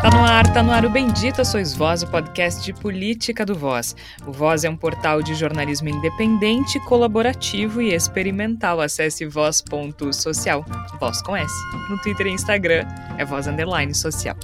[0.00, 3.52] Tá no ar, tá no ar o Bendita Sois Voz, o podcast de política do
[3.52, 3.96] Voz.
[4.24, 8.80] O Voz é um portal de jornalismo independente, colaborativo e experimental.
[8.80, 10.64] Acesse voz.social,
[11.00, 11.52] voz com S.
[11.90, 12.86] No Twitter e Instagram
[13.18, 14.36] é voz underline social.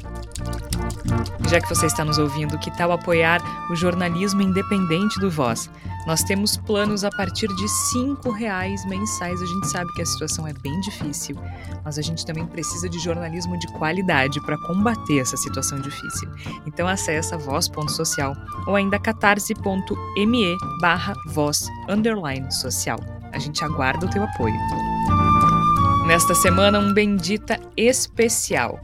[1.49, 3.41] Já que você está nos ouvindo, que tal apoiar
[3.71, 5.71] o jornalismo independente do Voz?
[6.07, 9.41] Nós temos planos a partir de R$ reais mensais.
[9.41, 11.37] A gente sabe que a situação é bem difícil,
[11.85, 16.29] mas a gente também precisa de jornalismo de qualidade para combater essa situação difícil.
[16.67, 18.35] Então acessa voz.social
[18.67, 22.99] ou ainda catarse.me barra voz underline social.
[23.32, 24.54] A gente aguarda o teu apoio.
[26.07, 28.79] Nesta semana, um Bendita especial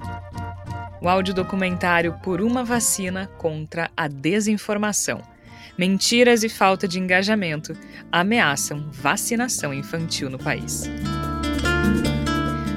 [1.01, 5.23] o audiodocumentário Por uma Vacina contra a Desinformação.
[5.79, 7.75] Mentiras e falta de engajamento
[8.13, 10.91] ameaçam vacinação infantil no país.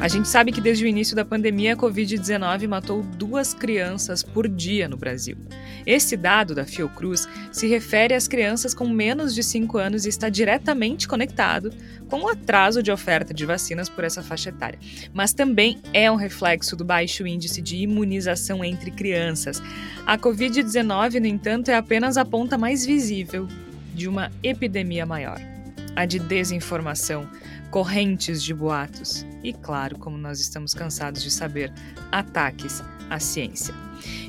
[0.04, 4.50] A gente sabe que desde o início da pandemia, a Covid-19 matou duas crianças por
[4.50, 5.38] dia no Brasil.
[5.86, 10.28] Esse dado da Fiocruz se refere às crianças com menos de 5 anos e está
[10.28, 11.72] diretamente conectado
[12.10, 14.78] com o atraso de oferta de vacinas por essa faixa etária.
[15.14, 19.64] Mas também é um reflexo do baixo índice de imunização entre crianças.
[20.06, 23.48] A Covid-19, no entanto, é apenas a ponta mais visível
[23.96, 25.40] de uma epidemia maior
[25.96, 27.28] a de desinformação
[27.74, 31.74] correntes de boatos e, claro, como nós estamos cansados de saber,
[32.12, 33.74] ataques à ciência.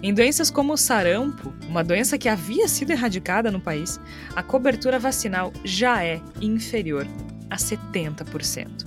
[0.02, 4.00] Em doenças como o sarampo, uma doença que havia sido erradicada no país,
[4.34, 7.06] a cobertura vacinal já é inferior
[7.50, 8.86] a 70%.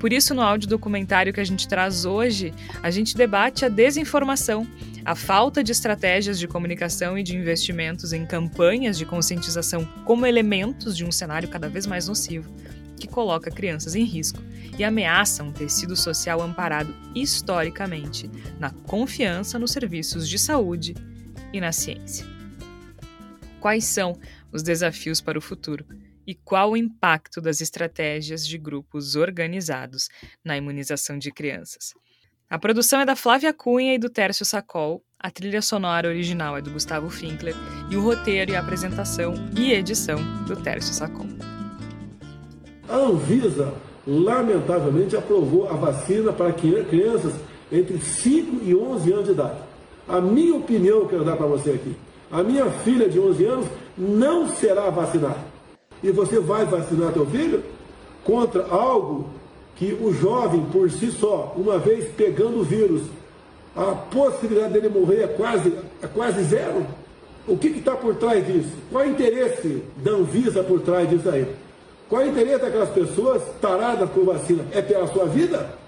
[0.00, 4.66] Por isso, no áudio documentário que a gente traz hoje, a gente debate a desinformação,
[5.04, 10.96] a falta de estratégias de comunicação e de investimentos em campanhas de conscientização como elementos
[10.96, 12.52] de um cenário cada vez mais nocivo,
[13.02, 14.40] que coloca crianças em risco
[14.78, 20.94] e ameaça um tecido social amparado historicamente na confiança nos serviços de saúde
[21.52, 22.24] e na ciência.
[23.58, 24.16] Quais são
[24.52, 25.84] os desafios para o futuro
[26.24, 30.08] e qual o impacto das estratégias de grupos organizados
[30.44, 31.94] na imunização de crianças?
[32.48, 36.62] A produção é da Flávia Cunha e do Tércio Sacol, a trilha sonora original é
[36.62, 37.54] do Gustavo Finkler
[37.90, 41.26] e o roteiro e a apresentação e edição do Tércio Sacol.
[42.92, 43.72] A Anvisa,
[44.06, 47.32] lamentavelmente, aprovou a vacina para crianças
[47.72, 49.56] entre 5 e 11 anos de idade.
[50.06, 51.96] A minha opinião, eu quero dar para você aqui.
[52.30, 53.66] A minha filha de 11 anos
[53.96, 55.40] não será vacinada.
[56.02, 57.62] E você vai vacinar teu filho
[58.24, 59.30] contra algo
[59.74, 63.04] que o jovem, por si só, uma vez pegando o vírus,
[63.74, 66.86] a possibilidade dele morrer é quase, é quase zero.
[67.48, 68.72] O que está por trás disso?
[68.90, 71.46] Qual é o interesse da Anvisa por trás disso aí?
[72.12, 74.66] Qual é o interesse daquelas pessoas taradas por vacina?
[74.70, 75.78] É pela sua vida?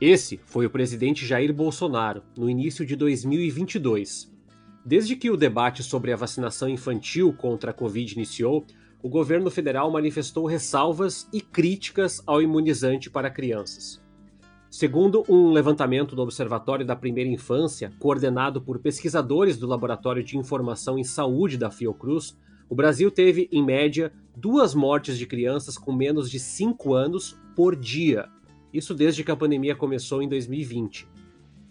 [0.00, 4.28] Esse foi o presidente Jair Bolsonaro no início de 2022.
[4.84, 8.64] Desde que o debate sobre a vacinação infantil contra a Covid iniciou,
[9.00, 14.02] o governo federal manifestou ressalvas e críticas ao imunizante para crianças.
[14.68, 20.98] Segundo um levantamento do Observatório da Primeira Infância, coordenado por pesquisadores do Laboratório de Informação
[20.98, 22.36] em Saúde da Fiocruz,
[22.68, 27.76] o Brasil teve, em média, duas mortes de crianças com menos de 5 anos por
[27.76, 28.28] dia.
[28.72, 31.06] Isso desde que a pandemia começou em 2020.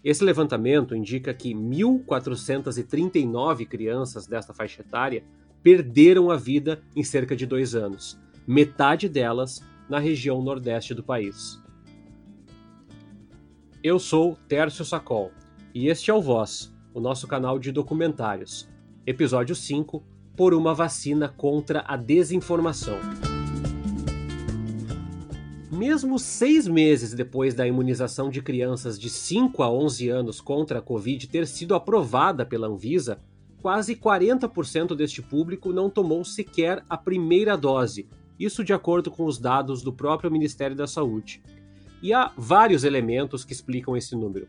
[0.04, 5.26] Esse levantamento indica que 1.439 crianças desta faixa etária
[5.62, 8.18] perderam a vida em cerca de dois anos,
[8.48, 11.62] metade delas na região nordeste do país.
[13.84, 15.34] Eu sou Tércio Sacol
[15.74, 18.70] e este é o Voz, o nosso canal de documentários.
[19.06, 23.00] Episódio 5 por uma vacina contra a desinformação.
[25.72, 30.82] Mesmo seis meses depois da imunização de crianças de 5 a 11 anos contra a
[30.82, 33.20] Covid ter sido aprovada pela Anvisa,
[33.62, 38.08] quase 40% deste público não tomou sequer a primeira dose,
[38.40, 41.42] isso de acordo com os dados do próprio Ministério da Saúde.
[42.02, 44.48] E há vários elementos que explicam esse número.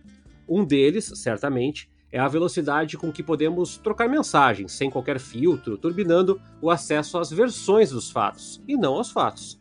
[0.49, 6.41] Um deles, certamente, é a velocidade com que podemos trocar mensagens, sem qualquer filtro, turbinando
[6.63, 9.59] o acesso às versões dos fatos, e não aos fatos.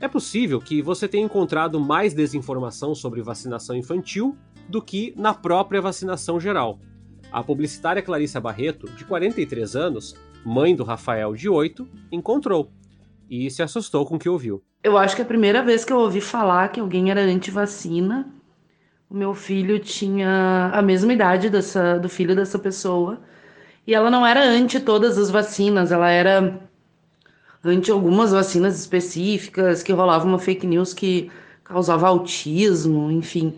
[0.00, 4.36] É possível que você tenha encontrado mais desinformação sobre vacinação infantil
[4.68, 6.78] do que na própria vacinação geral.
[7.32, 10.14] A publicitária Clarissa Barreto, de 43 anos,
[10.46, 12.70] mãe do Rafael, de 8, encontrou
[13.28, 14.62] e se assustou com o que ouviu.
[14.84, 18.32] Eu acho que é a primeira vez que eu ouvi falar que alguém era anti-vacina
[19.10, 23.20] o meu filho tinha a mesma idade dessa, do filho dessa pessoa.
[23.86, 26.60] E ela não era anti todas as vacinas, ela era
[27.64, 31.30] anti algumas vacinas específicas, que rolava uma fake news que
[31.64, 33.54] causava autismo, enfim.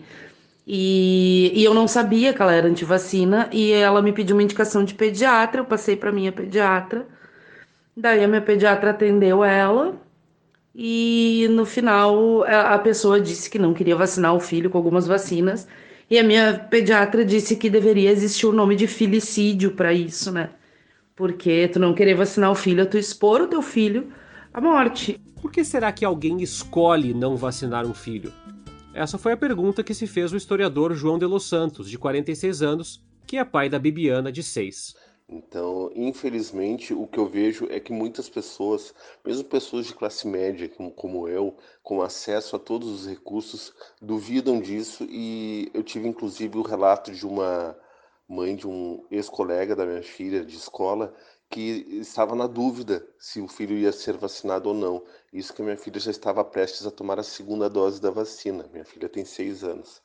[0.65, 4.83] E, e, eu não sabia que ela era antivacina e ela me pediu uma indicação
[4.83, 7.05] de pediatra, eu passei para minha pediatra.
[7.95, 9.93] Daí a minha pediatra atendeu ela
[10.75, 15.67] e no final a pessoa disse que não queria vacinar o filho com algumas vacinas
[16.09, 20.49] e a minha pediatra disse que deveria existir o nome de filicídio para isso, né?
[21.15, 24.11] Porque tu não querer vacinar o filho, tu expor o teu filho
[24.53, 25.19] à morte.
[25.41, 28.33] Por que será que alguém escolhe não vacinar um filho?
[28.93, 32.61] Essa foi a pergunta que se fez o historiador João de Los Santos, de 46
[32.61, 34.95] anos, que é pai da Bibiana, de 6.
[35.27, 38.93] Então, infelizmente, o que eu vejo é que muitas pessoas,
[39.25, 45.05] mesmo pessoas de classe média, como eu, com acesso a todos os recursos, duvidam disso.
[45.09, 47.75] E eu tive inclusive o relato de uma
[48.27, 51.13] mãe de um ex-colega da minha filha de escola
[51.49, 55.03] que estava na dúvida se o filho ia ser vacinado ou não.
[55.31, 58.67] Isso que minha filha já estava prestes a tomar a segunda dose da vacina.
[58.73, 60.01] Minha filha tem seis anos.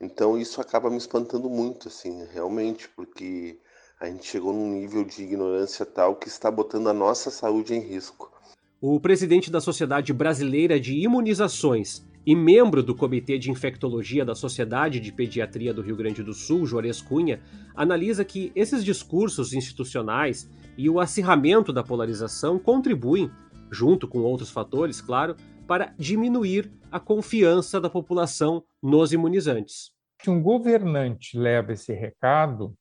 [0.00, 3.60] Então isso acaba me espantando muito, assim, realmente, porque
[4.02, 7.78] a gente chegou num nível de ignorância tal que está botando a nossa saúde em
[7.78, 8.32] risco.
[8.80, 14.98] O presidente da Sociedade Brasileira de Imunizações e membro do Comitê de Infectologia da Sociedade
[14.98, 17.40] de Pediatria do Rio Grande do Sul, Juarez Cunha,
[17.76, 23.30] analisa que esses discursos institucionais e o acirramento da polarização contribuem,
[23.70, 29.92] junto com outros fatores, claro, para diminuir a confiança da população nos imunizantes.
[30.20, 32.74] Se um governante leva esse recado,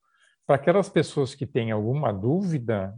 [0.52, 2.94] para aquelas pessoas que têm alguma dúvida,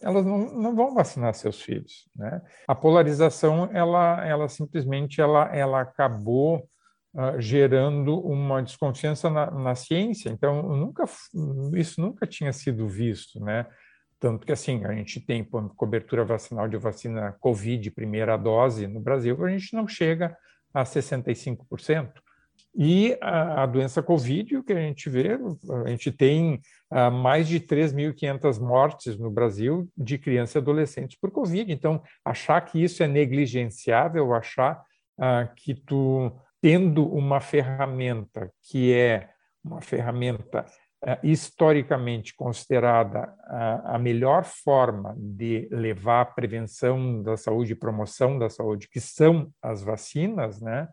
[0.00, 2.08] elas não, não vão vacinar seus filhos.
[2.14, 2.40] Né?
[2.68, 6.58] A polarização, ela, ela simplesmente ela, ela acabou
[7.12, 10.30] uh, gerando uma desconfiança na, na, ciência.
[10.30, 11.02] Então, nunca,
[11.74, 13.66] isso nunca tinha sido visto, né?
[14.20, 15.42] Tanto que, assim, a gente tem
[15.74, 20.36] cobertura vacinal de vacina Covid, primeira dose, no Brasil, a gente não chega
[20.72, 22.12] a 65%.
[22.74, 25.38] E a, a, doença Covid, o que a gente vê,
[25.84, 26.60] a gente tem
[26.90, 31.70] uh, mais de 3.500 mortes no Brasil de crianças e adolescentes por Covid.
[31.70, 34.82] Então, achar que isso é negligenciável, achar
[35.18, 36.32] uh, que tu,
[36.62, 39.28] tendo uma ferramenta que é
[39.62, 40.64] uma ferramenta
[41.04, 48.38] é, historicamente considerada a, a, melhor forma de levar a prevenção da saúde e promoção
[48.38, 50.88] da saúde, que são as vacinas, né?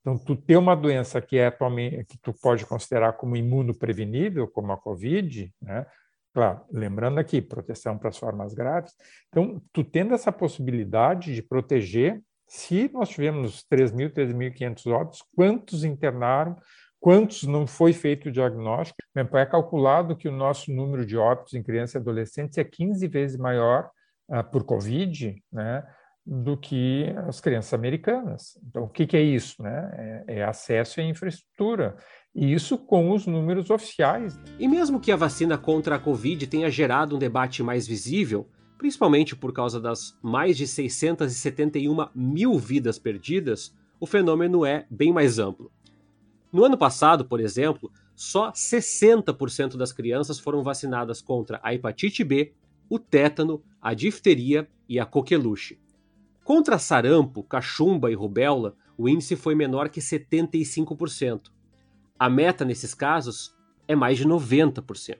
[0.00, 4.72] Então, tu ter uma doença que é atualmente que tu pode considerar como imunoprevenível, como
[4.72, 5.86] a COVID, né?
[6.32, 8.92] Claro, lembrando aqui, proteção para as formas graves.
[9.28, 16.56] Então, tu tendo essa possibilidade de proteger, se nós tivemos 3.000, 3.500 óbitos, quantos internaram,
[17.00, 18.98] quantos não foi feito o diagnóstico.
[19.34, 23.36] É calculado que o nosso número de óbitos em crianças e adolescentes é 15 vezes
[23.36, 23.90] maior
[24.28, 25.84] uh, por Covid, né,
[26.26, 28.58] do que as crianças americanas.
[28.68, 29.62] Então, o que, que é isso?
[29.62, 30.24] Né?
[30.28, 31.96] É, é acesso à infraestrutura.
[32.34, 34.38] E isso com os números oficiais.
[34.58, 39.34] E mesmo que a vacina contra a Covid tenha gerado um debate mais visível, principalmente
[39.34, 45.70] por causa das mais de 671 mil vidas perdidas, o fenômeno é bem mais amplo.
[46.52, 52.52] No ano passado, por exemplo, só 60% das crianças foram vacinadas contra a hepatite B,
[52.88, 55.78] o tétano, a difteria e a coqueluche.
[56.44, 61.50] Contra sarampo, cachumba e rubéola, o índice foi menor que 75%.
[62.18, 63.54] A meta nesses casos
[63.86, 65.16] é mais de 90%.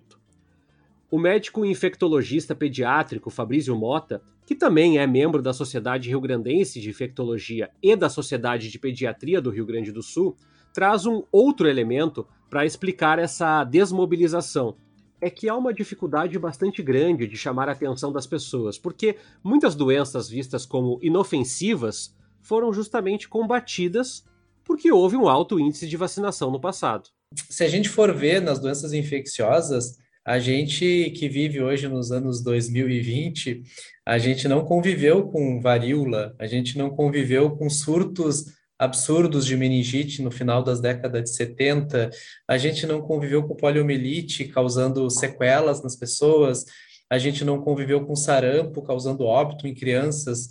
[1.10, 6.88] O médico infectologista pediátrico Fabrício Mota, que também é membro da Sociedade Rio Grandense de
[6.88, 10.36] Infectologia e da Sociedade de Pediatria do Rio Grande do Sul,
[10.72, 14.76] traz um outro elemento para explicar essa desmobilização.
[15.20, 19.74] É que há uma dificuldade bastante grande de chamar a atenção das pessoas, porque muitas
[19.74, 24.24] doenças vistas como inofensivas foram justamente combatidas
[24.64, 27.10] porque houve um alto índice de vacinação no passado.
[27.48, 32.42] Se a gente for ver nas doenças infecciosas, a gente que vive hoje nos anos
[32.42, 33.62] 2020,
[34.06, 38.44] a gente não conviveu com varíola, a gente não conviveu com surtos
[38.80, 42.08] absurdos de meningite no final das décadas de 70,
[42.48, 46.64] a gente não conviveu com poliomielite causando sequelas nas pessoas,
[47.10, 50.48] a gente não conviveu com sarampo causando óbito em crianças.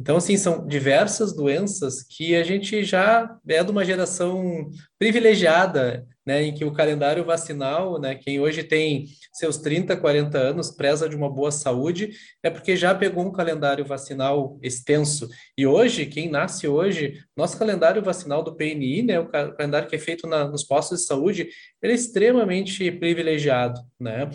[0.00, 6.42] Então, assim, são diversas doenças que a gente já é de uma geração privilegiada, né,
[6.42, 11.14] em que o calendário vacinal, né, quem hoje tem seus 30, 40 anos, preza de
[11.14, 12.10] uma boa saúde,
[12.42, 15.28] é porque já pegou um calendário vacinal extenso.
[15.56, 20.00] E hoje, quem nasce hoje, nosso calendário vacinal do PNI, né, o calendário que é
[20.00, 21.48] feito na, nos postos de saúde,
[21.80, 24.28] ele é extremamente privilegiado, né?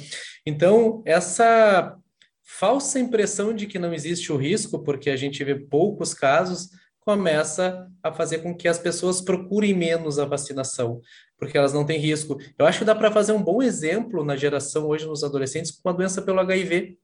[0.46, 1.98] Então, essa
[2.44, 6.70] falsa impressão de que não existe o risco, porque a gente vê poucos casos,
[7.02, 11.02] começa a fazer com que as pessoas procurem menos a vacinação,
[11.38, 12.38] porque elas não têm risco.
[12.58, 15.90] Eu acho que dá para fazer um bom exemplo na geração hoje nos adolescentes com
[15.90, 16.98] a doença pelo HIV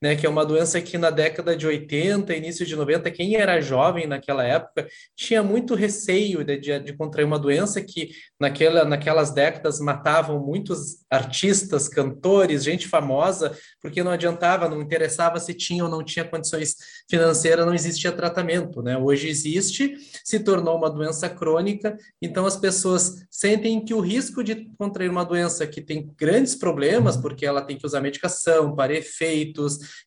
[0.00, 3.60] né, que é uma doença que na década de 80, início de 90, quem era
[3.60, 9.32] jovem naquela época tinha muito receio de, de, de contrair uma doença que naquela, naquelas
[9.32, 15.90] décadas matavam muitos artistas, cantores, gente famosa, porque não adiantava, não interessava se tinha ou
[15.90, 16.76] não tinha condições
[17.10, 18.96] financeiras, não existia tratamento, né?
[18.96, 24.70] Hoje existe, se tornou uma doença crônica, então as pessoas sentem que o risco de
[24.78, 28.94] contrair uma doença que tem grandes problemas, porque ela tem que usar medicação para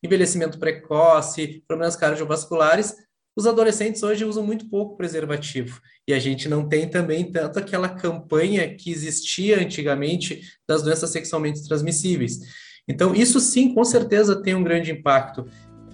[0.03, 2.95] envelhecimento precoce, problemas cardiovasculares,
[3.35, 5.81] os adolescentes hoje usam muito pouco preservativo.
[6.07, 11.65] E a gente não tem também tanto aquela campanha que existia antigamente das doenças sexualmente
[11.65, 12.39] transmissíveis.
[12.87, 15.45] Então, isso sim, com certeza tem um grande impacto.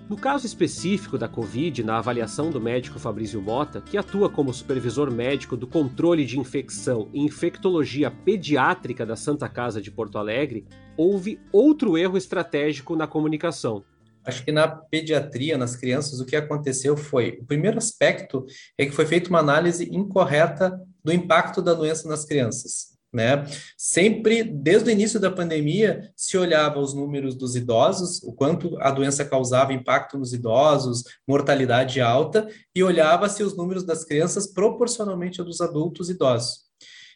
[0.09, 5.11] No caso específico da Covid, na avaliação do médico Fabrício Mota, que atua como supervisor
[5.11, 11.41] médico do controle de infecção e infectologia pediátrica da Santa Casa de Porto Alegre, houve
[11.51, 13.83] outro erro estratégico na comunicação.
[14.23, 18.45] Acho que na pediatria, nas crianças, o que aconteceu foi: o primeiro aspecto
[18.77, 22.96] é que foi feita uma análise incorreta do impacto da doença nas crianças.
[23.17, 23.43] Né?
[23.75, 28.91] Sempre, desde o início da pandemia, se olhava os números dos idosos, o quanto a
[28.91, 35.49] doença causava impacto nos idosos, mortalidade alta, e olhava-se os números das crianças proporcionalmente aos
[35.49, 36.59] dos adultos idosos.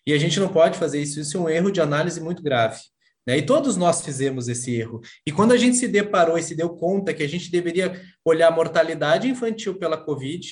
[0.03, 2.79] E a gente não pode fazer isso, isso é um erro de análise muito grave.
[3.27, 3.37] Né?
[3.37, 5.01] E todos nós fizemos esse erro.
[5.23, 8.47] E quando a gente se deparou e se deu conta que a gente deveria olhar
[8.47, 10.51] a mortalidade infantil pela Covid,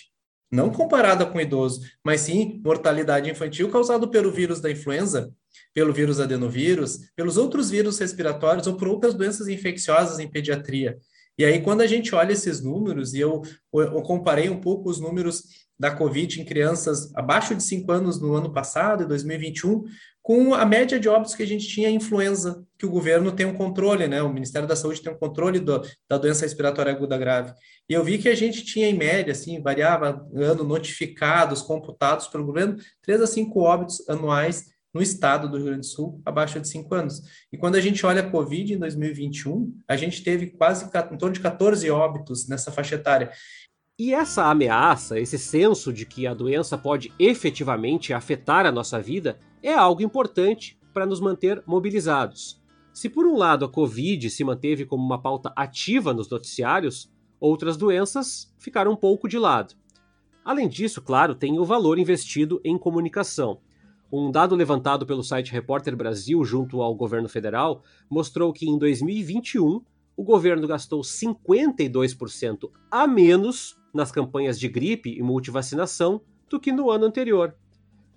[0.52, 5.32] não comparada com idoso, mas sim mortalidade infantil causada pelo vírus da influenza,
[5.74, 10.98] pelo vírus adenovírus, pelos outros vírus respiratórios ou por outras doenças infecciosas em pediatria.
[11.38, 13.42] E aí, quando a gente olha esses números, e eu,
[13.74, 15.44] eu comparei um pouco os números
[15.80, 19.86] da Covid em crianças abaixo de 5 anos no ano passado, em 2021,
[20.30, 23.56] com a média de óbitos que a gente tinha influenza, que o governo tem um
[23.56, 24.22] controle, né?
[24.22, 27.52] O Ministério da Saúde tem um controle do, da doença respiratória aguda grave.
[27.90, 32.46] E eu vi que a gente tinha, em média, assim, variava ano notificados, computados pelo
[32.46, 36.68] governo, 3 a 5 óbitos anuais no estado do Rio Grande do Sul, abaixo de
[36.68, 37.24] 5 anos.
[37.52, 41.34] E quando a gente olha a Covid em 2021, a gente teve quase em torno
[41.34, 43.32] de 14 óbitos nessa faixa etária.
[44.00, 49.38] E essa ameaça, esse senso de que a doença pode efetivamente afetar a nossa vida,
[49.62, 52.64] é algo importante para nos manter mobilizados.
[52.94, 57.76] Se por um lado a Covid se manteve como uma pauta ativa nos noticiários, outras
[57.76, 59.76] doenças ficaram um pouco de lado.
[60.46, 63.60] Além disso, claro, tem o valor investido em comunicação.
[64.10, 69.82] Um dado levantado pelo site Repórter Brasil junto ao governo federal mostrou que em 2021
[70.16, 76.90] o governo gastou 52% a menos nas campanhas de gripe e multivacinação do que no
[76.90, 77.56] ano anterior.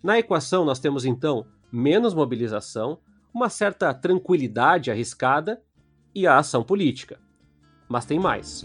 [0.02, 2.98] Na equação, nós temos então menos mobilização,
[3.32, 5.62] uma certa tranquilidade arriscada
[6.14, 7.18] e a ação política.
[7.88, 8.64] Mas tem mais.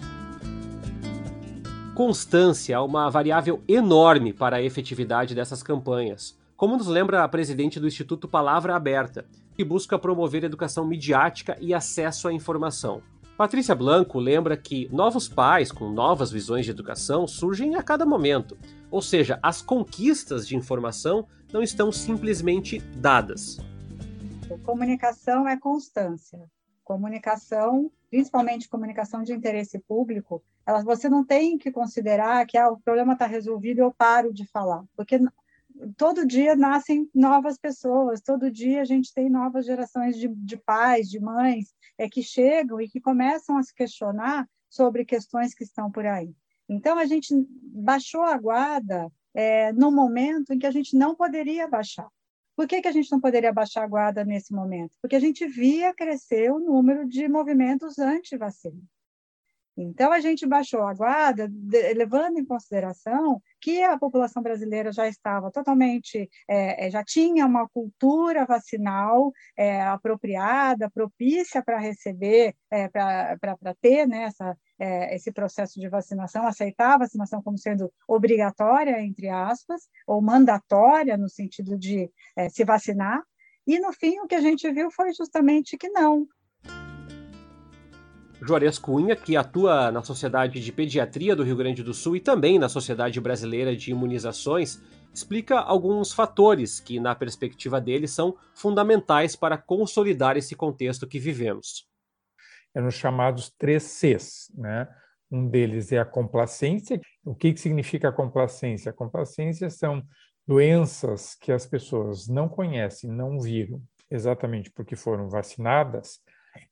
[1.96, 7.80] Constância é uma variável enorme para a efetividade dessas campanhas, como nos lembra a presidente
[7.80, 13.02] do Instituto Palavra Aberta, que busca promover educação midiática e acesso à informação.
[13.38, 18.58] Patrícia Blanco lembra que novos pais com novas visões de educação surgem a cada momento,
[18.90, 23.60] ou seja, as conquistas de informação não estão simplesmente dadas.
[24.66, 26.50] Comunicação é constância.
[26.84, 30.42] Comunicação, principalmente comunicação de interesse público,
[30.84, 34.48] você não tem que considerar que ah, o problema está resolvido e eu paro de
[34.48, 35.20] falar, porque
[35.96, 41.10] todo dia nascem novas pessoas, todo dia a gente tem novas gerações de, de pais,
[41.10, 45.92] de mães, é, que chegam e que começam a se questionar sobre questões que estão
[45.92, 46.34] por aí.
[46.70, 51.68] Então, a gente baixou a guarda é, no momento em que a gente não poderia
[51.68, 52.08] baixar.
[52.56, 54.98] Por que, que a gente não poderia baixar a guarda nesse momento?
[55.02, 58.82] Porque a gente via crescer o número de movimentos anti-vacina.
[59.78, 61.48] Então, a gente baixou a guarda,
[61.96, 67.70] levando em consideração que a população brasileira já estava totalmente, é, é já tinha uma
[67.70, 75.80] cultura vacinal é, apropriada, propícia para receber, é, para ter né, essa, é, esse processo
[75.80, 82.10] de vacinação, aceitar a vacinação como sendo obrigatória, entre aspas, ou mandatória, no sentido de
[82.36, 83.22] é, se vacinar.
[83.68, 86.26] E, no fim, o que a gente viu foi justamente que não,
[88.42, 92.60] Juarez Cunha, que atua na Sociedade de Pediatria do Rio Grande do Sul e também
[92.60, 94.82] na Sociedade Brasileira de Imunizações,
[95.14, 101.88] explica alguns fatores que, na perspectiva dele, são fundamentais para consolidar esse contexto que vivemos.
[102.76, 104.88] É nos chamados três Cs, né?
[105.32, 107.02] Um deles é a complacência.
[107.26, 108.92] O que, que significa a complacência?
[108.92, 110.04] A complacência são
[110.48, 116.20] doenças que as pessoas não conhecem, não viram, exatamente porque foram vacinadas,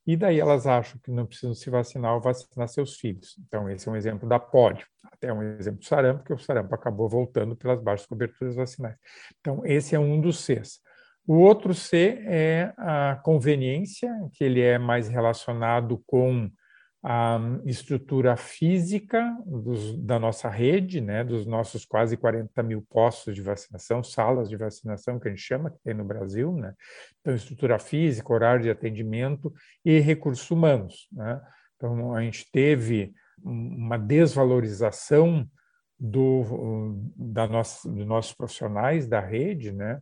[0.05, 3.37] e daí elas acham que não precisam se vacinar ou vacinar seus filhos.
[3.47, 4.85] Então, esse é um exemplo da polio.
[5.11, 8.97] Até um exemplo do sarampo, porque o sarampo acabou voltando pelas baixas coberturas vacinais.
[9.39, 10.79] Então, esse é um dos Cs.
[11.27, 16.49] O outro C é a conveniência, que ele é mais relacionado com
[17.07, 23.43] a estrutura física dos, da nossa rede, né, dos nossos quase 40 mil postos de
[23.43, 26.51] vacinação, salas de vacinação, que a gente chama, que tem no Brasil.
[26.53, 26.73] Né?
[27.21, 29.53] Então, estrutura física, horário de atendimento
[29.85, 31.07] e recursos humanos.
[31.11, 31.39] Né?
[31.75, 35.47] Então, a gente teve uma desvalorização
[35.99, 40.01] do, da nossa, dos nossos profissionais da rede, né?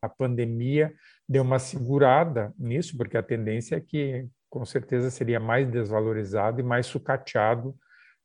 [0.00, 0.92] A pandemia
[1.28, 6.62] deu uma segurada nisso, porque a tendência é que com certeza seria mais desvalorizado e
[6.62, 7.70] mais sucateado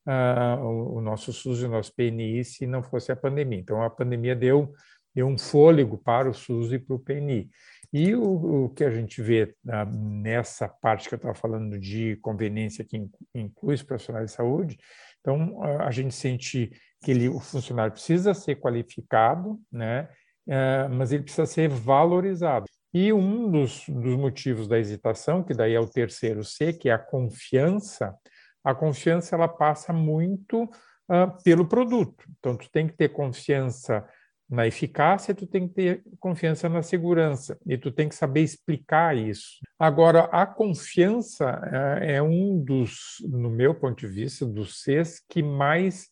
[0.06, 3.58] uh, o, o, nosso SUS e o nosso PNI se não fosse a pandemia.
[3.58, 4.74] Então, a pandemia deu,
[5.16, 7.50] deu um fôlego para o SUS e para o PNI.
[7.94, 12.18] E o, o, que a gente vê uh, nessa parte que eu estava falando de
[12.18, 14.78] conveniência, que inclui os profissionais de saúde,
[15.22, 20.10] então uh, a gente sente que ele, o funcionário precisa ser qualificado, né?
[20.90, 22.66] Mas ele precisa ser valorizado.
[22.94, 26.94] E um dos, dos motivos da hesitação, que daí é o terceiro C, que é
[26.94, 28.16] a confiança,
[28.64, 32.26] a confiança ela passa muito uh, pelo produto.
[32.40, 34.08] Então, tu tem que ter confiança
[34.50, 39.16] na eficácia, tu tem que ter confiança na segurança e tu tem que saber explicar
[39.16, 39.60] isso.
[39.78, 45.44] Agora, a confiança uh, é um dos, no meu ponto de vista, dos Cs que
[45.44, 46.08] mais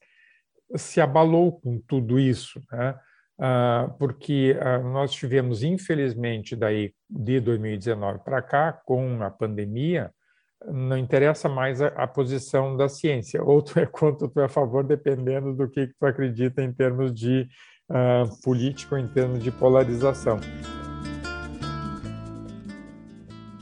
[0.75, 2.95] se abalou com tudo isso, né?
[3.37, 10.09] Uh, porque uh, nós tivemos, infelizmente, daí de 2019 para cá, com a pandemia,
[10.65, 14.45] não interessa mais a, a, posição da ciência, ou tu é contra ou tu é
[14.45, 17.47] a favor, dependendo do que, que tu acredita em termos de
[17.89, 20.39] uh, político, em termos de polarização.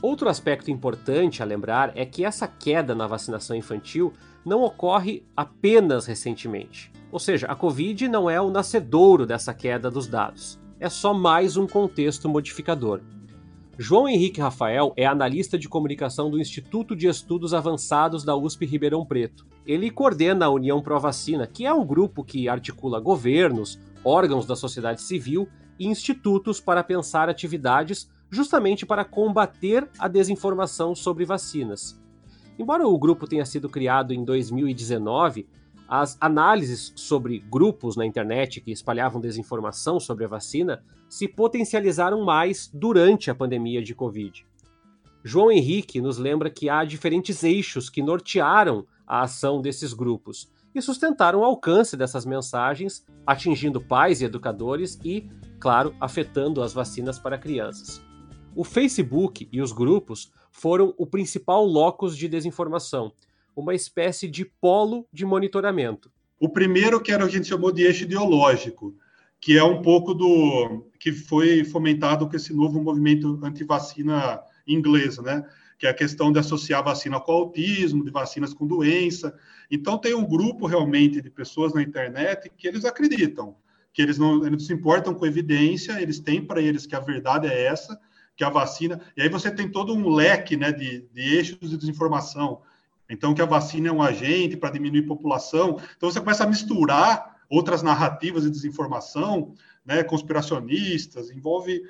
[0.00, 4.12] Outro aspecto importante a lembrar é que essa queda na vacinação infantil
[4.44, 6.92] não ocorre apenas recentemente.
[7.10, 11.56] Ou seja, a Covid não é o nascedouro dessa queda dos dados, é só mais
[11.56, 13.00] um contexto modificador.
[13.76, 19.04] João Henrique Rafael é analista de comunicação do Instituto de Estudos Avançados da USP Ribeirão
[19.04, 19.44] Preto.
[19.66, 24.54] Ele coordena a União Pro Vacina, que é um grupo que articula governos, órgãos da
[24.54, 32.00] sociedade civil e institutos para pensar atividades justamente para combater a desinformação sobre vacinas.
[32.58, 35.46] Embora o grupo tenha sido criado em 2019,
[35.88, 42.70] as análises sobre grupos na internet que espalhavam desinformação sobre a vacina se potencializaram mais
[42.72, 44.46] durante a pandemia de Covid.
[45.22, 50.82] João Henrique nos lembra que há diferentes eixos que nortearam a ação desses grupos e
[50.82, 55.28] sustentaram o alcance dessas mensagens, atingindo pais e educadores e,
[55.60, 58.02] claro, afetando as vacinas para crianças.
[58.56, 63.12] O Facebook e os grupos foram o principal locus de desinformação,
[63.56, 66.10] uma espécie de polo de monitoramento.
[66.38, 68.94] O primeiro que era, a gente chamou de eixo ideológico,
[69.40, 75.44] que é um pouco do que foi fomentado com esse novo movimento anti-vacina inglês, né?
[75.76, 79.36] Que é a questão de associar vacina com autismo, de vacinas com doença.
[79.68, 83.56] Então tem um grupo realmente de pessoas na internet que eles acreditam,
[83.92, 87.00] que eles não, eles não se importam com evidência, eles têm para eles que a
[87.00, 88.00] verdade é essa,
[88.36, 89.00] que a vacina.
[89.16, 92.60] E aí você tem todo um leque, né, de, de eixos de desinformação
[93.08, 95.78] então, que a vacina é um agente para diminuir população.
[95.96, 101.82] Então, você começa a misturar outras narrativas de desinformação, né, conspiracionistas, envolve.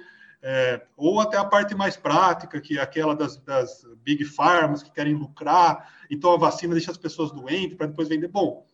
[0.46, 4.90] É, ou até a parte mais prática, que é aquela das, das big pharmas que
[4.90, 8.28] querem lucrar, então a vacina deixa as pessoas doentes para depois vender.
[8.28, 8.66] Bom,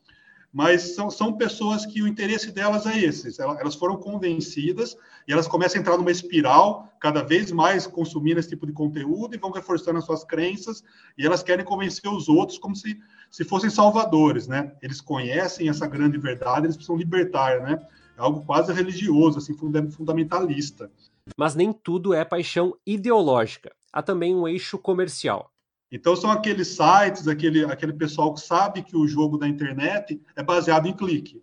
[0.53, 3.41] mas são, são pessoas que o interesse delas é esse.
[3.41, 8.49] Elas foram convencidas e elas começam a entrar numa espiral, cada vez mais consumindo esse
[8.49, 10.83] tipo de conteúdo e vão reforçando as suas crenças
[11.17, 12.99] e elas querem convencer os outros como se,
[13.31, 14.73] se fossem salvadores, né?
[14.83, 17.79] Eles conhecem essa grande verdade, eles precisam libertar, né?
[18.19, 20.91] É algo quase religioso, assim, fundamentalista.
[21.37, 23.73] Mas nem tudo é paixão ideológica.
[23.93, 25.51] Há também um eixo comercial.
[25.91, 30.43] Então, são aqueles sites, aquele, aquele pessoal que sabe que o jogo da internet é
[30.43, 31.43] baseado em clique.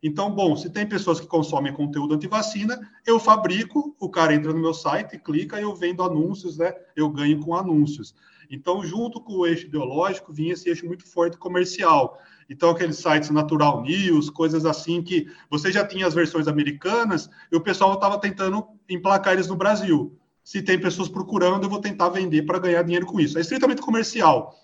[0.00, 4.60] Então, bom, se tem pessoas que consomem conteúdo anti-vacina, eu fabrico, o cara entra no
[4.60, 6.72] meu site, clica, eu vendo anúncios, né?
[6.94, 8.14] Eu ganho com anúncios.
[8.48, 12.18] Então, junto com o eixo ideológico, vinha esse eixo muito forte comercial.
[12.48, 17.56] Então, aqueles sites Natural News, coisas assim que você já tinha as versões americanas e
[17.56, 20.16] o pessoal estava tentando emplacar eles no Brasil
[20.48, 23.36] se tem pessoas procurando, eu vou tentar vender para ganhar dinheiro com isso.
[23.36, 24.58] É estritamente comercial.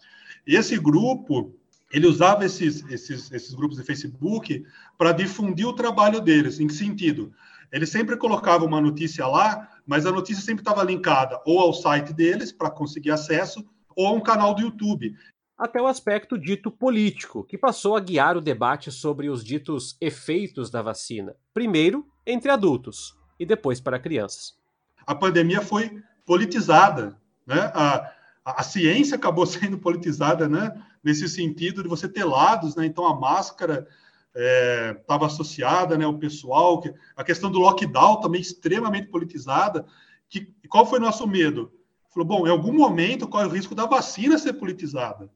[0.46, 1.54] Esse grupo,
[1.92, 4.64] ele usava esses, esses, esses grupos de Facebook
[4.96, 6.58] para difundir o trabalho deles.
[6.58, 7.34] Em que sentido?
[7.70, 12.14] Ele sempre colocava uma notícia lá, mas a notícia sempre estava linkada ou ao site
[12.14, 13.62] deles para conseguir acesso
[13.94, 15.14] ou a um canal do YouTube.
[15.54, 20.70] Até o aspecto dito político, que passou a guiar o debate sobre os ditos efeitos
[20.70, 24.63] da vacina, primeiro entre adultos e depois para crianças.
[25.06, 27.70] A pandemia foi politizada, né?
[27.74, 28.10] A,
[28.44, 30.72] a, a ciência acabou sendo politizada, né?
[31.02, 32.86] Nesse sentido de você ter lados, né?
[32.86, 33.86] Então a máscara
[34.34, 36.06] estava é, associada, né?
[36.06, 39.84] O pessoal, que, a questão do lockdown também extremamente politizada.
[40.28, 41.72] Que, qual foi nosso medo?
[42.12, 45.30] Falou, bom, em algum momento corre o risco da vacina ser politizada.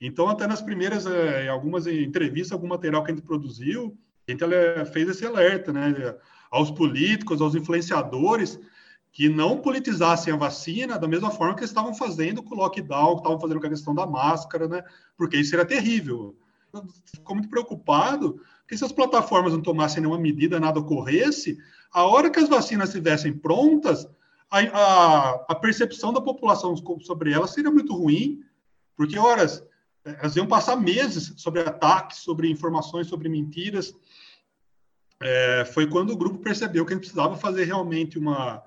[0.00, 3.96] Então, até nas primeiras, é, em algumas entrevistas, algum material que a gente produziu,
[4.28, 4.44] a gente
[4.92, 6.16] fez esse alerta, né?
[6.50, 8.58] Aos políticos, aos influenciadores,
[9.12, 13.20] que não politizassem a vacina da mesma forma que estavam fazendo com o lockdown, que
[13.20, 14.84] estavam fazendo com a questão da máscara, né?
[15.16, 16.36] Porque isso era terrível.
[17.06, 21.56] Ficou muito preocupado que se as plataformas não tomassem nenhuma medida, nada ocorresse,
[21.92, 24.06] a hora que as vacinas estivessem prontas,
[24.50, 28.42] a, a, a, percepção da população sobre elas seria muito ruim,
[28.96, 29.64] porque, horas,
[30.04, 33.94] elas iam passar meses sobre ataques, sobre informações, sobre mentiras.
[35.20, 38.62] É, foi quando o grupo percebeu que a gente precisava fazer realmente uma,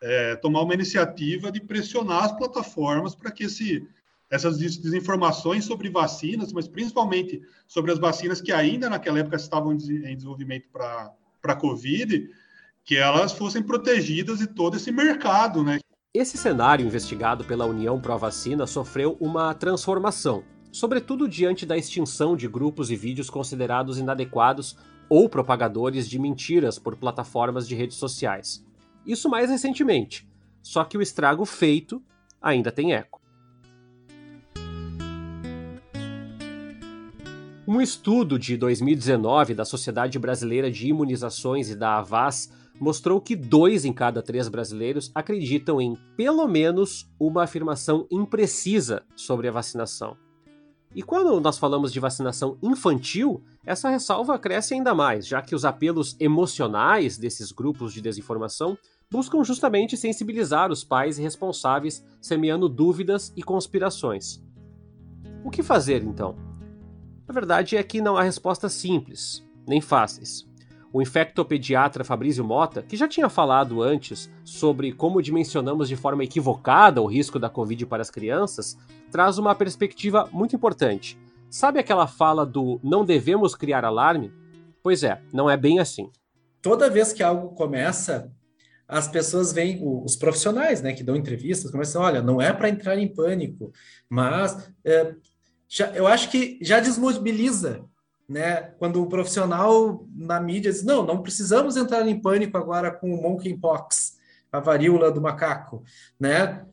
[0.00, 3.86] é, tomar uma iniciativa de pressionar as plataformas para que esse,
[4.30, 9.76] essas desinformações sobre vacinas, mas principalmente sobre as vacinas que ainda naquela época estavam em
[9.76, 12.30] desenvolvimento para a Covid,
[12.84, 15.78] que elas fossem protegidas de todo esse mercado, né?
[16.12, 22.46] Esse cenário investigado pela União Pro Vacina sofreu uma transformação, sobretudo diante da extinção de
[22.46, 24.76] grupos e vídeos considerados inadequados
[25.08, 28.64] ou propagadores de mentiras por plataformas de redes sociais.
[29.06, 30.28] Isso mais recentemente,
[30.62, 32.02] só que o estrago feito
[32.40, 33.20] ainda tem eco.
[37.66, 43.84] Um estudo de 2019 da Sociedade Brasileira de Imunizações e da Avaz mostrou que dois
[43.84, 50.23] em cada três brasileiros acreditam em pelo menos uma afirmação imprecisa sobre a vacinação.
[50.94, 55.64] E quando nós falamos de vacinação infantil, essa ressalva cresce ainda mais, já que os
[55.64, 58.78] apelos emocionais desses grupos de desinformação
[59.10, 64.42] buscam justamente sensibilizar os pais responsáveis, semeando dúvidas e conspirações.
[65.44, 66.36] O que fazer então?
[67.26, 70.46] A verdade é que não há respostas simples, nem fáceis.
[70.94, 77.02] O infectopediatra Fabrício Mota, que já tinha falado antes sobre como dimensionamos de forma equivocada
[77.02, 78.78] o risco da Covid para as crianças,
[79.10, 81.18] traz uma perspectiva muito importante.
[81.50, 84.32] Sabe aquela fala do não devemos criar alarme?
[84.84, 86.12] Pois é, não é bem assim.
[86.62, 88.30] Toda vez que algo começa,
[88.86, 92.96] as pessoas vêm, os profissionais, né, que dão entrevistas, começam, olha, não é para entrar
[92.96, 93.72] em pânico,
[94.08, 95.12] mas é,
[95.68, 97.84] já, eu acho que já desmobiliza,
[98.34, 103.14] né, quando o profissional na mídia diz, não, não precisamos entrar em pânico agora com
[103.14, 104.16] o monkeypox,
[104.50, 105.84] a varíola do macaco,
[106.18, 106.66] né?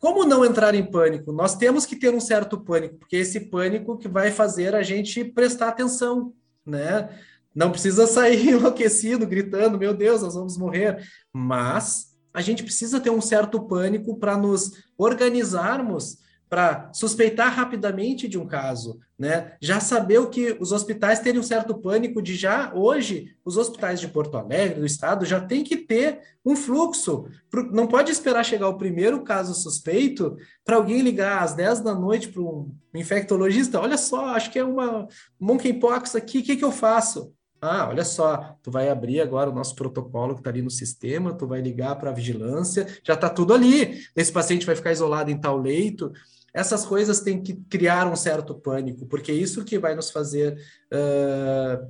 [0.00, 1.30] Como não entrar em pânico?
[1.30, 4.82] Nós temos que ter um certo pânico, porque é esse pânico que vai fazer a
[4.82, 6.34] gente prestar atenção,
[6.66, 7.08] né?
[7.54, 11.06] Não precisa sair enlouquecido, gritando, meu Deus, nós vamos morrer.
[11.32, 16.18] Mas a gente precisa ter um certo pânico para nos organizarmos
[16.50, 19.52] para suspeitar rapidamente de um caso, né?
[19.62, 24.00] Já saber o que os hospitais terem um certo pânico de já hoje os hospitais
[24.00, 27.26] de Porto Alegre do estado já tem que ter um fluxo.
[27.70, 32.28] Não pode esperar chegar o primeiro caso suspeito para alguém ligar às 10 da noite
[32.28, 33.80] para um infectologista.
[33.80, 35.06] Olha só, acho que é uma
[35.38, 37.32] monkeypox aqui, o que, que eu faço?
[37.62, 41.34] Ah, olha só, tu vai abrir agora o nosso protocolo que está ali no sistema,
[41.34, 44.02] tu vai ligar para a vigilância, já está tudo ali.
[44.16, 46.10] Esse paciente vai ficar isolado em tal leito.
[46.52, 50.58] Essas coisas têm que criar um certo pânico, porque é isso que vai nos fazer
[50.92, 51.88] uh,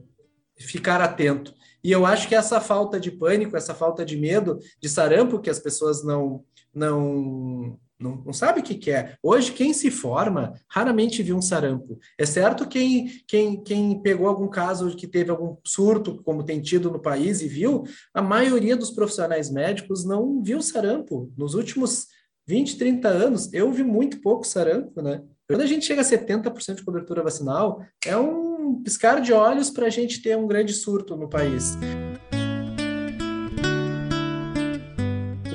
[0.58, 1.54] ficar atento.
[1.82, 5.50] E eu acho que essa falta de pânico, essa falta de medo de sarampo que
[5.50, 9.14] as pessoas não não não, não sabe o que, que, é.
[9.22, 11.98] Hoje, quem se forma raramente viu um sarampo.
[12.16, 16.90] É certo quem, quem, quem pegou algum caso que teve algum surto, como tem tido
[16.90, 21.30] no país, e viu, a maioria dos profissionais médicos não viu sarampo.
[21.36, 22.06] Nos últimos
[22.50, 25.22] 20, 30 anos, eu vi muito pouco sarampo, né?
[25.48, 29.86] Quando a gente chega a 70% de cobertura vacinal, é um piscar de olhos para
[29.86, 31.78] a gente ter um grande surto no país.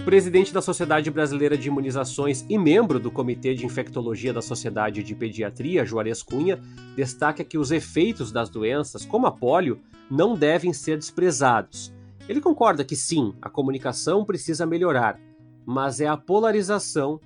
[0.05, 5.15] presidente da Sociedade Brasileira de Imunizações e membro do Comitê de Infectologia da Sociedade de
[5.15, 6.61] Pediatria, Juarez Cunha,
[6.95, 9.79] destaca que os efeitos das doenças, como a polio,
[10.09, 11.91] não devem ser desprezados.
[12.29, 15.19] Ele concorda que sim, a comunicação precisa melhorar,
[15.65, 17.19] mas é a polarização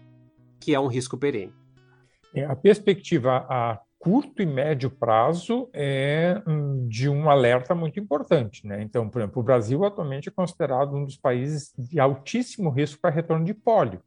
[0.59, 1.53] que é um risco perene.
[2.33, 8.65] É, a perspectiva a curto e médio prazo é hum, de um alerta muito importante.
[8.65, 8.81] Né?
[8.81, 13.13] Então, por exemplo, o Brasil atualmente é considerado um dos países de altíssimo risco para
[13.13, 14.01] retorno de pólio.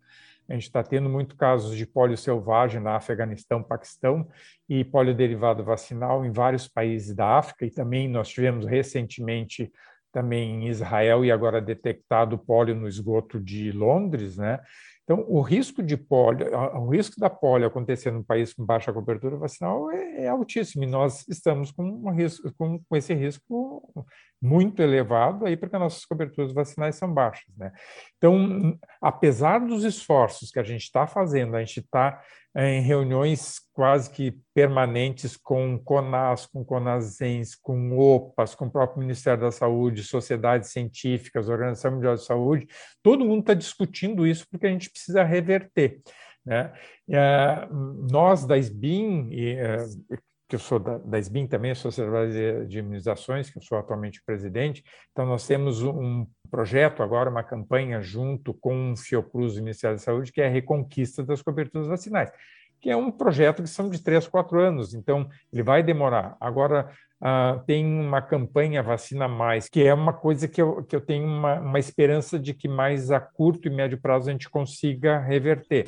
[0.48, 4.26] A gente está tendo muitos casos de pólio selvagem na Afeganistão, Paquistão
[4.68, 9.70] e pólio derivado vacinal em vários países da África e também nós tivemos recentemente
[10.12, 14.60] também em Israel e agora detectado pólio no esgoto de Londres, né?
[15.12, 19.36] Então, o risco de polio, o risco da polio acontecer num país com baixa cobertura
[19.36, 23.92] vacinal é, é altíssimo, e nós estamos com, um risco, com, com, esse risco
[24.40, 27.72] muito elevado aí porque nossas coberturas vacinais são baixas, né?
[28.16, 32.22] Então, apesar dos esforços que a gente está fazendo, a gente está
[32.54, 39.40] em reuniões quase que permanentes com CONAS, com CONASENS, com OPAS, com o próprio Ministério
[39.40, 42.68] da Saúde, sociedades científicas, Organização Mundial de Saúde,
[43.02, 46.00] todo mundo está discutindo isso porque a gente precisa reverter.
[46.44, 46.72] Né?
[48.10, 49.76] nós da SBIM, eh,
[50.48, 54.82] que eu sou da, da SBIM também, Sociedade de Imunizações, que eu sou atualmente presidente,
[55.12, 60.02] então nós temos um projeto agora, uma campanha junto com o Fiocruz o Ministério da
[60.02, 62.30] Saúde, que é a reconquista das coberturas vacinais
[62.82, 66.36] que é um projeto que são de três, quatro anos, então ele vai demorar.
[66.40, 66.90] Agora,
[67.22, 71.24] uh, tem uma campanha Vacina Mais, que é uma coisa que eu, que eu tenho
[71.24, 75.86] uma, uma esperança de que mais a curto e médio prazo a gente consiga reverter.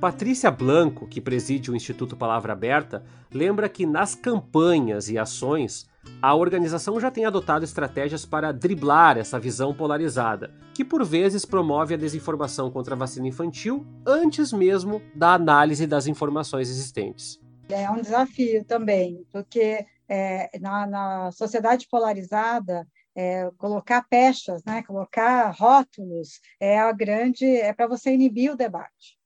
[0.00, 5.88] Patrícia Blanco, que preside o Instituto Palavra Aberta, lembra que nas campanhas e ações
[6.22, 11.94] a organização já tem adotado estratégias para driblar essa visão polarizada, que por vezes promove
[11.94, 17.40] a desinformação contra a vacina infantil antes mesmo da análise das informações existentes.
[17.68, 25.50] É um desafio também, porque é, na, na, sociedade polarizada, é, colocar pechas, né, colocar
[25.50, 29.18] rótulos é a grande, é para você inibir o debate.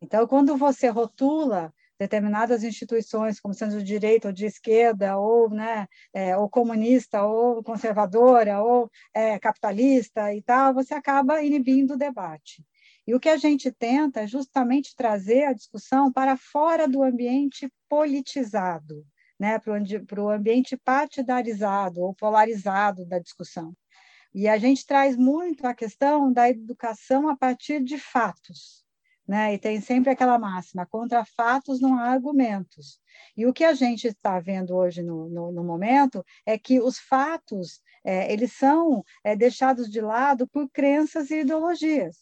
[0.00, 5.88] Então, quando você rotula determinadas instituições, como sendo de direita ou de esquerda, ou, né,
[6.14, 12.64] é, ou comunista, ou conservadora, ou é, capitalista e tal, você acaba inibindo o debate.
[13.06, 17.72] E o que a gente tenta é justamente trazer a discussão para fora do ambiente
[17.88, 19.04] politizado,
[19.38, 23.74] né, para o ambiente partidarizado ou polarizado da discussão.
[24.34, 28.84] E a gente traz muito a questão da educação a partir de fatos,
[29.26, 29.54] né?
[29.54, 33.00] E tem sempre aquela máxima: contra fatos não há argumentos.
[33.36, 36.98] E o que a gente está vendo hoje no, no, no, momento é que os
[36.98, 42.18] fatos é, eles são é, deixados de lado por crenças e ideologias.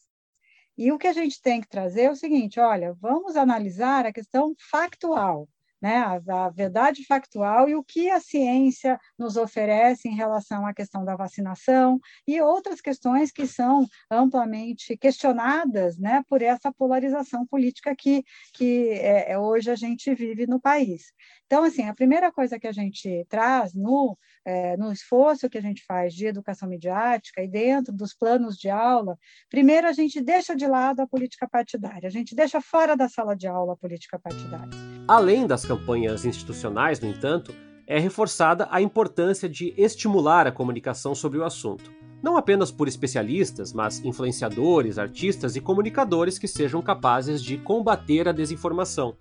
[0.78, 4.12] E o que a gente tem que trazer é o seguinte: olha, vamos analisar a
[4.12, 5.48] questão factual
[5.86, 10.74] né, a, a, verdade factual e o que a ciência nos oferece em relação à
[10.74, 17.94] questão da vacinação e outras questões que são amplamente questionadas né, por essa polarização política
[17.96, 21.12] que, que é, é hoje a gente vive no país.
[21.46, 25.60] Então, assim, a primeira coisa que a gente traz no, é, no esforço que a
[25.60, 29.18] gente faz de educação midiática e dentro dos planos de aula,
[29.50, 33.34] primeiro a gente deixa de lado a política partidária, a gente deixa fora da sala
[33.34, 34.70] de aula a política partidária.
[35.08, 37.52] Além das campanhas institucionais, no entanto,
[37.88, 41.92] é reforçada a importância de estimular a comunicação sobre o assunto.
[42.22, 48.32] Não apenas por especialistas, mas influenciadores, artistas e comunicadores que sejam capazes de combater a
[48.32, 49.16] desinformação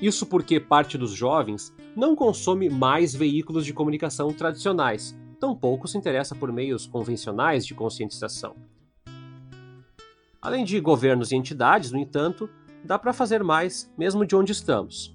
[0.00, 6.34] isso porque parte dos jovens não consome mais veículos de comunicação tradicionais, tampouco se interessa
[6.34, 8.54] por meios convencionais de conscientização.
[10.40, 12.48] Além de governos e entidades, no entanto,
[12.84, 15.14] dá para fazer mais mesmo de onde estamos.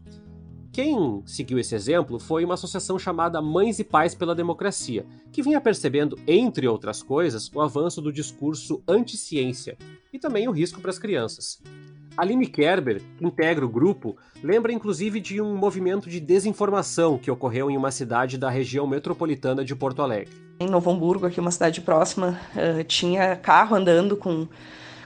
[0.71, 5.61] Quem seguiu esse exemplo foi uma associação chamada Mães e Pais pela Democracia, que vinha
[5.61, 9.77] percebendo, entre outras coisas, o avanço do discurso anti-ciência
[10.11, 11.61] e também o risco para as crianças.
[12.17, 17.69] Aline Kerber, que integra o grupo, lembra inclusive de um movimento de desinformação que ocorreu
[17.69, 20.33] em uma cidade da região metropolitana de Porto Alegre.
[20.59, 24.47] Em Novo Hamburgo, aqui uma cidade próxima, uh, tinha carro andando com,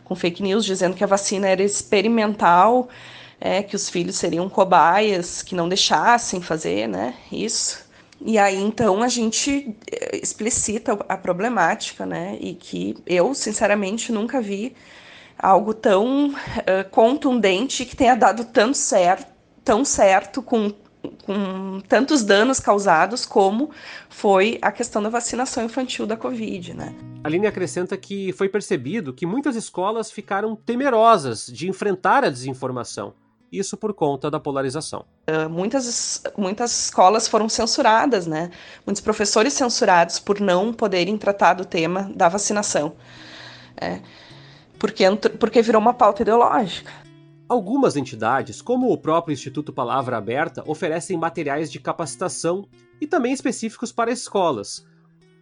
[0.04, 2.90] com fake news dizendo que a vacina era experimental,
[3.42, 7.90] é, que os filhos seriam cobaias, que não deixassem fazer né, isso.
[8.22, 12.38] E aí, então, a gente eh, explicita a problemática, né?
[12.42, 14.76] E que eu, sinceramente, nunca vi
[15.42, 19.26] algo tão uh, contundente que tenha dado tanto certo,
[19.64, 20.74] tão certo com,
[21.26, 23.72] com tantos danos causados como
[24.10, 26.94] foi a questão da vacinação infantil da Covid, né?
[27.24, 33.14] A Aline acrescenta que foi percebido que muitas escolas ficaram temerosas de enfrentar a desinformação.
[33.52, 35.06] Isso por conta da polarização.
[35.28, 38.52] Uh, muitas, muitas escolas foram censuradas, né?
[38.86, 42.94] Muitos professores censurados por não poderem tratar do tema da vacinação.
[43.82, 44.02] É
[44.80, 45.04] porque,
[45.38, 46.92] porque virou uma pauta ideológica.
[47.48, 52.68] Algumas entidades, como o próprio Instituto Palavra Aberta, oferecem materiais de capacitação
[53.02, 54.86] e também específicos para escolas.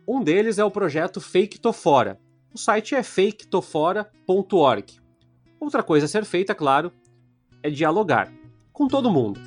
[0.07, 2.19] Um deles é o projeto Fake Tô Fora.
[2.53, 4.99] O site é faketofora.org.
[5.59, 6.91] Outra coisa a ser feita, claro,
[7.61, 8.31] é dialogar
[8.71, 9.39] com todo mundo.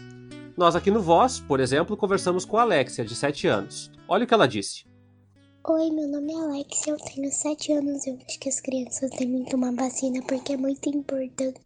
[0.57, 3.91] Nós aqui no Voz, por exemplo, conversamos com a Alexia, de 7 anos.
[4.07, 4.90] Olha o que ela disse.
[5.63, 9.45] Oi, meu nome é Alexia, eu tenho 7 anos eu acho que as crianças devem
[9.45, 11.61] tomar vacina porque é muito importante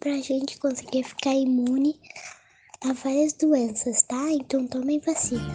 [0.00, 1.94] pra gente conseguir ficar imune
[2.84, 4.32] a várias doenças, tá?
[4.32, 5.46] Então tomem vacina.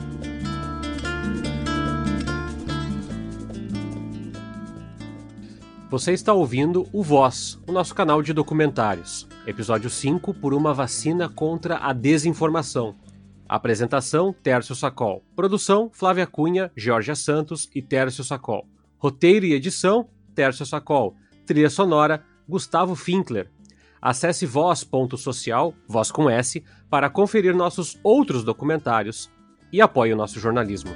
[5.89, 9.27] Você está ouvindo o Voz, o nosso canal de documentários.
[9.45, 12.95] Episódio 5 por uma vacina contra a desinformação.
[13.53, 15.23] Apresentação: Tércio Sacol.
[15.35, 18.67] Produção: Flávia Cunha, Georgia Santos e Tércio Sacol.
[18.97, 21.15] Roteiro e edição: Tércio Sacol.
[21.45, 23.51] Trilha sonora: Gustavo Finkler.
[24.01, 29.29] Acesse voz.social, voz com S, para conferir nossos outros documentários
[29.71, 30.89] e apoie o nosso jornalismo.